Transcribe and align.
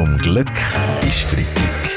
Zum 0.00 0.16
Glück 0.16 0.50
ist 1.02 1.20
Freitag. 1.24 1.90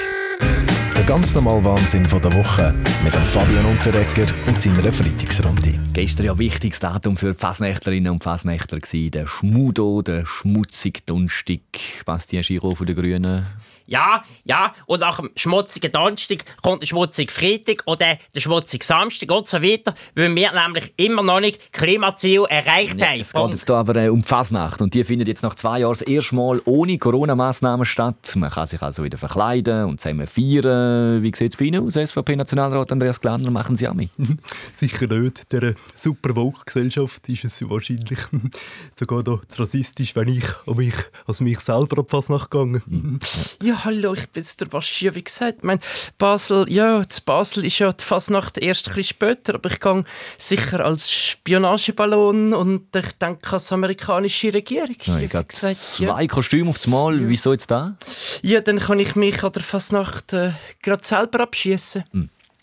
Der 0.94 1.06
ganz 1.06 1.34
normale 1.36 1.64
Wahnsinn 1.64 2.04
der 2.04 2.34
Woche 2.34 2.76
mit 3.02 3.14
dem 3.14 3.24
Fabian 3.24 3.64
Unterrecker 3.64 4.30
und 4.46 4.60
seiner 4.60 4.92
Freitagsrunde. 4.92 5.80
Gestern 5.94 6.26
ja 6.26 6.38
wichtiges 6.38 6.82
Datum 6.82 7.16
für 7.16 7.32
die 7.32 7.40
Fasnächtlerinnen 7.40 8.12
und 8.12 8.22
Fasnächtler 8.22 8.80
gewesen, 8.80 9.12
der 9.12 9.26
Schmudo, 9.26 10.02
der 10.02 10.26
schmutzige 10.26 11.00
Dunstig. 11.06 12.04
Bastian 12.06 12.44
Giro 12.44 12.76
von 12.76 12.88
den 12.88 12.98
Grünen. 12.98 13.48
Ja, 13.86 14.24
ja, 14.46 14.74
und 14.86 15.02
nach 15.02 15.18
dem 15.20 15.30
schmutzigen 15.36 15.92
Donnerstag 15.92 16.44
kommt 16.62 16.82
der 16.82 16.88
schmutzige 16.88 17.32
Freitag 17.32 17.84
oder 17.86 18.18
der 18.34 18.40
schmutzige 18.40 18.86
Samstag 18.86 19.32
und 19.32 19.48
so 19.48 19.62
weiter, 19.62 19.94
weil 20.16 20.34
wir 20.36 20.52
nämlich 20.54 20.94
immer 20.98 21.22
noch 21.22 21.40
nicht 21.40 21.72
Klimaziel 21.74 22.46
erreicht 22.50 23.00
Ja, 23.00 23.08
haben. 23.08 23.20
es 23.22 23.34
geht 23.34 23.52
jetzt 23.52 23.66
hier 23.68 23.76
aber 23.76 23.96
äh, 23.98 24.10
um 24.10 24.22
die 24.22 24.28
Fasnacht 24.28 24.82
und 24.82 24.94
die 24.94 25.04
findet 25.04 25.28
jetzt 25.28 25.44
nach 25.44 25.56
zwei 25.56 25.80
Jahren 25.80 25.92
das 25.94 26.02
erste 26.02 26.36
Mal 26.36 26.62
ohne 26.66 26.98
Corona-Massnahmen 26.98 27.86
statt. 27.86 28.34
Man 28.36 28.50
kann 28.50 28.68
sich 28.68 28.82
also 28.82 29.04
wieder 29.04 29.18
verkleiden 29.18 29.86
und 29.86 30.00
zusammen 30.02 30.28
feiern. 30.28 31.22
Wie 31.22 31.32
sieht 31.36 31.52
es 31.52 31.58
bei 31.58 31.66
Ihnen 31.66 31.86
aus, 31.86 31.94
SVP-Nationalrat 31.94 32.92
Andreas 32.92 33.20
Glarner? 33.20 33.52
Machen 33.52 33.76
Sie 33.76 33.88
auch 33.88 33.94
mit? 33.94 34.10
Sicher 34.74 35.08
nicht. 35.08 35.52
Der 35.52 35.74
super 35.96 36.36
Woke-Gesellschaft 36.36 37.28
ist 37.30 37.44
es 37.46 37.70
wahrscheinlich 37.70 38.20
sogar 38.96 39.24
noch 39.24 39.42
rassistisch, 39.58 40.16
wenn 40.16 40.30
ich 40.30 40.46
an 40.66 40.78
mich, 40.78 40.96
als 41.28 41.42
mich 41.42 41.60
selber 41.60 41.98
an 42.00 42.06
die 42.08 42.12
Fasnacht 42.12 42.50
gegangen. 42.52 42.82
Ja, 43.62 43.73
hallo, 43.84 44.14
ich 44.14 44.30
bin's 44.30 44.58
der 44.58 44.66
Bashir. 44.66 45.16
Wie 45.16 45.24
gesagt, 45.24 45.64
mein 45.64 45.80
Basel, 46.18 46.66
ja, 46.70 47.02
das 47.02 47.22
Basel 47.22 47.66
ist 47.66 47.80
ja 47.80 47.92
die 47.92 48.04
Fasnacht 48.04 48.58
erst 48.58 48.88
ein 48.88 48.96
bisschen 48.96 49.16
später, 49.16 49.56
aber 49.56 49.70
ich 49.70 49.80
gehe 49.80 50.04
sicher 50.38 50.86
als 50.86 51.12
Spionageballon 51.12 52.54
und 52.54 52.96
ich 52.96 53.12
denke 53.14 53.54
als 53.54 53.72
amerikanische 53.72 54.54
Regierung. 54.54 54.96
Ja, 55.04 55.20
ich 55.20 55.34
habe 55.34 55.46
gesagt, 55.46 56.00
ja. 56.00 56.14
zwei 56.14 56.28
Kostüme 56.28 56.70
aufs 56.70 56.88
Mal. 56.88 57.30
Wieso 57.30 57.52
jetzt 57.52 57.72
da? 57.72 57.96
ja, 58.42 58.62
dann 58.62 58.80
kann 58.80 59.00
ich 59.00 59.16
mich 59.16 59.44
an 59.44 59.52
der 59.52 59.64
Fasnacht 59.64 60.34
äh, 60.34 60.52
gerade 60.82 61.06
selber 61.06 61.42
abschießen. 61.42 62.04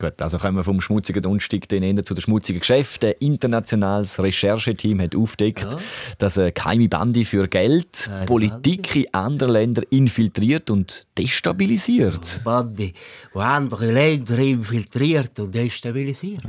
Gut, 0.00 0.22
also 0.22 0.38
kommen 0.38 0.56
wir 0.56 0.64
vom 0.64 0.80
schmutzigen 0.80 1.20
Donnerstag 1.20 1.68
dann 1.68 1.82
eher 1.82 2.02
zu 2.02 2.14
den 2.14 2.22
schmutzigen 2.22 2.60
Geschäften. 2.60 3.10
Ein 3.10 3.14
internationales 3.20 4.18
Rechercheteam 4.18 4.98
hat 5.02 5.14
aufgedeckt, 5.14 5.76
dass 6.16 6.38
eine 6.38 6.52
geheime 6.52 6.88
Bande 6.88 7.26
für 7.26 7.46
Geld 7.48 8.10
Politik 8.24 8.96
in 8.96 9.12
anderen 9.12 9.52
Ländern 9.52 9.84
infiltriert 9.90 10.70
und 10.70 11.06
destabilisiert. 11.18 12.40
Bande, 12.44 12.92
die 13.34 13.38
andere 13.38 13.92
Länder 13.92 14.38
infiltriert 14.38 15.38
und 15.38 15.54
destabilisiert. 15.54 16.44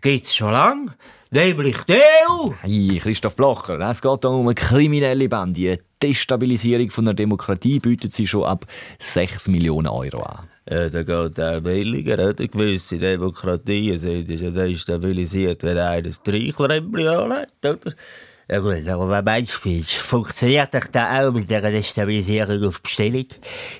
Geht's 0.00 0.32
schon 0.36 0.52
lang? 0.52 0.92
Nämlich 1.32 1.78
die 1.88 1.94
EU. 1.94 2.52
Hey, 2.60 3.00
Christoph 3.02 3.34
Blocher, 3.34 3.80
es 3.80 4.00
geht 4.00 4.20
hier 4.20 4.30
um 4.30 4.46
eine 4.46 4.54
kriminelle 4.54 5.28
Bande. 5.28 5.72
Eine 5.72 5.78
Destabilisierung 6.00 6.90
von 6.90 7.06
der 7.06 7.14
Demokratie 7.14 7.80
bietet 7.80 8.14
sie 8.14 8.28
schon 8.28 8.44
ab 8.44 8.64
6 9.00 9.48
Millionen 9.48 9.88
Euro 9.88 10.22
an. 10.22 10.51
Ja, 10.70 10.88
da 10.88 11.02
geht 11.02 11.40
auch 11.40 11.60
billiger. 11.60 12.14
Oder? 12.14 12.34
Gewisse 12.34 12.98
Demokratien 12.98 13.98
sind 13.98 14.28
ja 14.28 14.50
destabilisiert, 14.50 15.62
wenn 15.64 15.78
einer 15.78 15.90
ein 15.90 16.12
Streichleremblem 16.12 17.08
anlegt. 17.08 17.66
Oder? 17.66 17.94
Ja 18.50 18.58
gut, 18.58 18.86
aber 18.88 19.08
was 19.08 19.24
meinst 19.24 19.64
du, 19.64 19.82
funktioniert 19.82 20.74
doch 20.74 20.86
da 20.90 21.20
auch 21.28 21.32
mit 21.32 21.48
dieser 21.48 21.70
Destabilisierung 21.70 22.64
auf 22.64 22.82
Bestellung? 22.82 23.26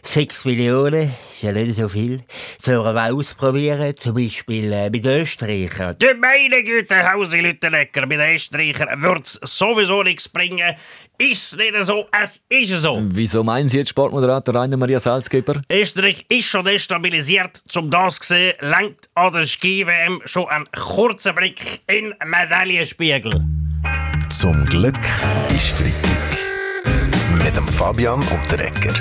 6 0.02 0.44
Millionen, 0.44 1.10
ist 1.30 1.42
ja 1.42 1.52
nicht 1.52 1.74
so 1.74 1.88
viel. 1.88 2.22
Sollen 2.58 2.84
wir 2.84 2.92
mal 2.92 3.12
ausprobieren, 3.12 3.94
zum 3.96 4.14
Beispiel 4.14 4.72
äh, 4.72 4.88
mit 4.88 5.04
Österreichern. 5.04 5.96
Du 5.98 6.14
meine 6.14 6.62
Güte, 6.62 7.12
Hausi 7.12 7.40
Lüttenegger, 7.40 8.06
mit 8.06 8.20
den 8.20 8.34
Österreichern 8.34 9.02
wird's 9.02 9.40
sowieso 9.42 10.04
nichts 10.04 10.28
bringen. 10.28 10.76
Ist 11.18 11.56
nicht 11.56 11.74
so, 11.82 12.06
es 12.22 12.44
ist 12.48 12.70
so. 12.82 13.00
Wieso 13.02 13.44
meinen 13.44 13.68
Sie 13.68 13.78
jetzt 13.78 13.90
Sportmoderator 13.90 14.54
Rainer 14.54 14.76
Maria 14.76 15.00
Salzgeber? 15.00 15.60
Österreich 15.70 16.24
ist 16.28 16.46
schon 16.46 16.64
destabilisiert. 16.64 17.62
Zum 17.68 17.90
das 17.90 18.20
gesehen, 18.20 18.54
lenkt 18.60 19.10
an 19.14 19.32
der 19.32 19.46
Ski-WM 19.46 20.22
schon 20.24 20.48
ein 20.48 20.64
kurzer 20.72 21.32
Blick 21.32 21.82
in 21.88 22.14
den 22.18 22.28
Medaillenspiegel. 22.30 23.61
Zum 24.32 24.64
Glück 24.64 24.98
ist 25.50 25.68
Freitag. 25.68 26.38
Mit 27.44 27.54
dem 27.54 27.68
Fabian 27.68 28.20
Unterrecker. 28.20 28.94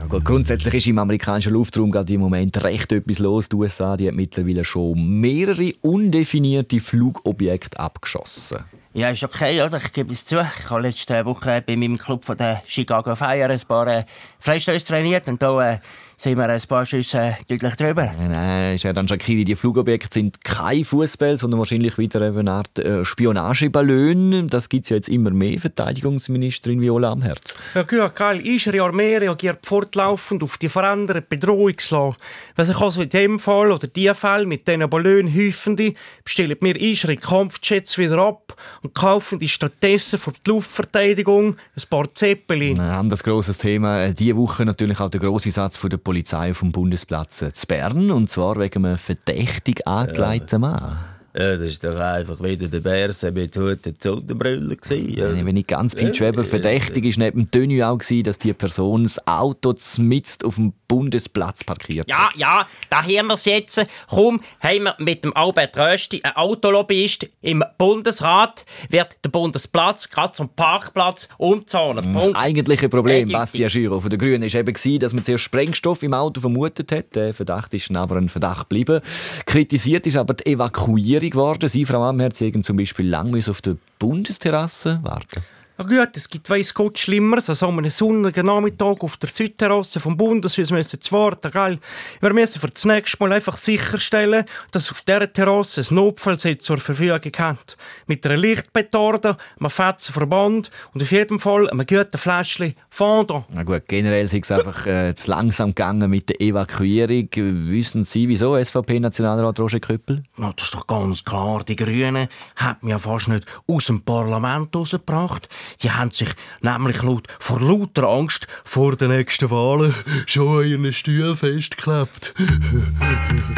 Ja, 0.00 0.06
gut, 0.08 0.24
grundsätzlich 0.24 0.74
ist 0.74 0.86
im 0.86 0.98
amerikanischen 0.98 1.52
Luftraum 1.52 1.90
gerade 1.90 2.12
im 2.14 2.20
Moment 2.20 2.64
recht 2.64 2.90
etwas 2.90 3.18
los. 3.18 3.48
Die 3.50 3.56
USA 3.56 3.96
die 3.96 4.08
hat 4.08 4.14
mittlerweile 4.14 4.64
schon 4.64 5.20
mehrere 5.20 5.72
undefinierte 5.82 6.80
Flugobjekte 6.80 7.78
abgeschossen. 7.78 8.64
Ja, 8.94 9.10
ist 9.10 9.22
okay, 9.22 9.62
oder? 9.62 9.76
Ich 9.76 9.92
gebe 9.92 10.12
es 10.12 10.24
zu. 10.24 10.40
Ich 10.40 10.70
habe 10.70 10.82
letzte 10.82 11.24
Woche 11.24 11.62
bei 11.66 11.76
meinem 11.76 11.98
Club 11.98 12.24
von 12.24 12.36
der 12.36 12.62
Chicago 12.66 13.14
Fire 13.14 13.48
ein 13.48 13.60
paar 13.68 13.86
äh, 13.86 14.04
Freistöße 14.38 14.84
trainiert 14.84 15.28
und 15.28 15.40
da 15.40 15.72
äh, 15.74 15.78
sind 16.22 16.38
wir 16.38 16.48
ein 16.48 16.60
paar 16.68 16.86
Schüsse 16.86 17.18
äh, 17.18 17.32
deutlich 17.48 17.74
drüber. 17.74 18.12
Nein, 18.16 18.76
ist 18.76 18.84
ja 18.84 18.92
dann 18.92 19.08
Shakiri, 19.08 19.44
die 19.44 19.56
Flugobjekte 19.56 20.20
sind 20.20 20.44
kein 20.44 20.84
Fußball, 20.84 21.36
sondern 21.36 21.58
wahrscheinlich 21.58 21.98
wieder 21.98 22.22
eine 22.22 22.50
Art 22.50 22.78
äh, 22.78 23.04
Spionageballon. 23.04 24.46
Das 24.48 24.68
gibt 24.68 24.84
es 24.84 24.90
ja 24.90 24.96
jetzt 24.96 25.08
immer 25.08 25.30
mehr, 25.30 25.58
Verteidigungsministerin 25.58 26.80
Viola 26.80 27.10
am 27.10 27.22
Herz. 27.22 27.56
Ja 27.74 27.82
gut, 27.82 28.14
geil. 28.14 28.40
Unsere 28.44 28.82
Armee 28.82 29.16
reagiert 29.16 29.66
fortlaufend 29.66 30.44
auf 30.44 30.58
die 30.58 30.68
veränderte 30.68 31.22
Bedrohungslage. 31.22 32.16
Wenn 32.54 32.66
sich 32.66 32.76
also 32.76 33.02
in 33.02 33.08
dem 33.08 33.38
Fall 33.40 33.72
oder 33.72 33.88
die 33.88 34.12
Fall 34.14 34.46
mit 34.46 34.68
diesen 34.68 34.88
Ballonen 34.88 35.34
häufen, 35.34 35.76
die, 35.76 35.94
bestellen 36.24 36.56
wir 36.60 36.80
unsere 36.80 37.16
Kampfjets 37.16 37.98
wieder 37.98 38.18
ab 38.18 38.54
und 38.82 38.94
kaufen 38.94 39.40
die 39.40 39.48
stattdessen 39.48 40.20
für 40.20 40.30
die 40.30 40.50
Luftverteidigung 40.50 41.56
ein 41.56 41.82
paar 41.90 42.14
Zeppelin. 42.14 42.78
Ein 42.78 42.90
anderes 42.90 43.24
grosses 43.24 43.58
Thema. 43.58 44.04
äh, 44.04 44.14
Diese 44.14 44.36
Woche 44.36 44.64
natürlich 44.64 45.00
auch 45.00 45.10
der 45.10 45.20
grosse 45.20 45.50
Satz 45.50 45.76
von 45.76 45.90
der 45.90 45.98
Polizei 46.12 46.52
vom 46.52 46.72
Bundesplatz 46.72 47.38
zu 47.38 47.66
Bern. 47.66 48.10
Und 48.10 48.28
zwar 48.28 48.58
wegen 48.58 48.84
einem 48.84 48.98
verdächtig 48.98 49.86
angelegten 49.86 50.60
Mann. 50.60 50.98
Ja, 51.34 51.56
das 51.56 51.82
war 51.82 51.90
doch 51.90 52.00
einfach 52.00 52.42
wieder 52.42 52.68
der 52.68 52.80
Bärse 52.80 53.32
mit 53.32 53.56
Hut 53.56 53.86
und 53.86 54.02
Sonnenbrille. 54.02 54.76
Ja. 54.90 55.46
Wenn 55.46 55.56
ich 55.56 55.66
ganz 55.66 55.94
Pete 55.94 56.14
Schweber 56.14 56.44
verdächtig 56.44 57.06
ist 57.06 57.18
neben 57.18 57.44
dem 57.44 57.50
Tönü 57.50 57.82
auch 57.82 57.96
gewesen, 57.96 58.24
dass 58.24 58.38
die 58.38 58.52
Person 58.52 59.04
das 59.04 59.26
Auto 59.26 59.74
mitten 59.96 60.44
auf 60.46 60.56
dem 60.56 60.74
Bundesplatz 60.92 61.64
parkiert 61.64 62.06
Ja, 62.10 62.26
hat. 62.26 62.36
ja, 62.36 62.66
da 62.90 63.02
haben 63.02 63.28
wir 63.28 63.32
es 63.34 63.46
jetzt. 63.46 63.86
Kaum 64.10 64.42
haben 64.60 64.82
wir 64.84 64.94
mit 64.98 65.24
dem 65.24 65.34
Albert 65.34 65.78
Rösti 65.78 66.20
einen 66.22 66.36
Autolobbyist 66.36 67.30
im 67.40 67.64
Bundesrat, 67.78 68.66
wird 68.90 69.16
der 69.24 69.30
Bundesplatz 69.30 70.10
gerade 70.10 70.32
zum 70.32 70.50
Parkplatz 70.50 71.30
umzahlen. 71.38 71.96
Das 72.12 72.24
Punkt. 72.24 72.36
eigentliche 72.36 72.90
Problem, 72.90 73.20
Eindeutig. 73.28 73.32
Bastian 73.32 73.70
Giro 73.70 74.00
von 74.00 74.10
den 74.10 74.18
Grünen, 74.18 74.42
ist 74.42 74.54
eben, 74.54 74.98
dass 74.98 75.14
man 75.14 75.24
zuerst 75.24 75.44
Sprengstoff 75.44 76.02
im 76.02 76.12
Auto 76.12 76.42
vermutet 76.42 76.92
hat. 76.92 77.14
Der 77.14 77.32
Verdacht 77.32 77.72
ist 77.72 77.90
aber 77.96 78.16
ein 78.16 78.28
Verdacht 78.28 78.68
geblieben. 78.68 79.00
Kritisiert 79.46 80.06
ist 80.06 80.16
aber 80.16 80.34
die 80.34 80.52
Evakuierung 80.52 81.30
geworden. 81.30 81.70
Sie, 81.70 81.86
Frau 81.86 82.02
Amherz, 82.02 82.42
zum 82.62 82.76
Beispiel 82.76 83.08
lange 83.08 83.40
auf 83.48 83.62
der 83.62 83.76
Bundesterrasse 83.98 85.00
warten. 85.02 85.42
Ja 85.78 85.84
gut, 85.84 86.14
es 86.16 86.28
gibt 86.28 86.50
weiss 86.50 86.74
Gott 86.74 86.98
Schlimmeres 86.98 87.48
als 87.48 87.62
an 87.62 87.78
einem 87.78 87.88
sonnigen 87.88 88.44
Nachmittag 88.44 89.02
auf 89.02 89.16
der 89.16 89.30
Südterrasse 89.30 90.00
vom 90.00 90.18
Bundeshaus 90.18 90.70
müssen 90.70 91.00
zu 91.00 91.12
warten, 91.12 91.50
gell? 91.50 91.78
Wir 92.20 92.34
müssen 92.34 92.60
für 92.60 92.68
das 92.68 92.84
nächste 92.84 93.16
Mal 93.20 93.32
einfach 93.32 93.56
sicherstellen, 93.56 94.44
dass 94.70 94.90
auf 94.90 95.00
dieser 95.00 95.32
Terrasse 95.32 95.80
ein 95.80 95.94
Notfallsitz 95.94 96.64
zur 96.64 96.76
Verfügung 96.76 97.32
hat. 97.38 97.78
Mit 98.06 98.26
einer 98.26 98.36
Lichtbetarde, 98.36 99.38
einem 99.58 99.70
fetzen 99.70 100.12
Verband 100.12 100.70
und 100.92 101.02
auf 101.02 101.10
jeden 101.10 101.38
Fall 101.38 101.70
einem 101.70 101.86
guten 101.86 102.18
Fläschchen 102.18 102.74
Fondant. 102.90 103.46
Na 103.48 103.62
gut, 103.62 103.84
generell 103.88 104.26
ist 104.26 104.34
es 104.34 104.52
einfach 104.52 104.86
äh, 104.86 105.14
zu 105.14 105.30
langsam 105.30 105.70
gegangen 105.70 106.10
mit 106.10 106.28
der 106.28 106.38
Evakuierung. 106.42 107.30
Wissen 107.34 108.04
Sie, 108.04 108.28
wieso 108.28 108.62
SVP-Nationalrat 108.62 109.58
Roger 109.58 109.80
Köppel? 109.80 110.22
Na, 110.36 110.52
das 110.54 110.66
ist 110.66 110.74
doch 110.74 110.86
ganz 110.86 111.24
klar. 111.24 111.64
Die 111.64 111.76
Grünen 111.76 112.28
haben 112.56 112.78
mich 112.82 112.90
ja 112.90 112.98
fast 112.98 113.28
nicht 113.28 113.46
aus 113.66 113.86
dem 113.86 114.02
Parlament 114.02 114.76
rausgebracht. 114.76 115.48
Die 115.82 115.90
haben 115.90 116.10
sich 116.10 116.28
nämlich 116.60 117.02
laut, 117.02 117.26
vor 117.38 117.60
lauter 117.60 118.08
Angst 118.08 118.46
Vor 118.64 118.96
den 118.96 119.10
nächsten 119.10 119.50
Wahlen 119.50 119.94
schon 120.26 120.62
an 120.62 120.68
ihren 120.68 120.92
Stuhl 120.92 121.34
festgeklebt. 121.36 122.34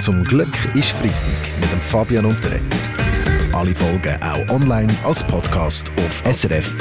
Zum 0.00 0.24
Glück 0.24 0.54
ist 0.74 0.90
Freitag 0.90 1.14
mit 1.60 1.70
dem 1.72 1.80
Fabian 1.80 2.24
Unterrecker. 2.26 2.78
Alle 3.52 3.74
Folgen 3.74 4.20
auch 4.22 4.48
online 4.50 4.94
als 5.04 5.24
Podcast 5.24 5.90
auf 5.96 6.22
srf.ch-audio. 6.26 6.74